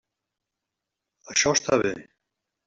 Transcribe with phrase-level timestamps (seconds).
[1.35, 1.93] Això està bé.